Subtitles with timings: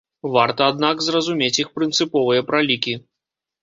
[0.35, 3.01] Варта, аднак, зразумець іх прынцыповыя пралікі.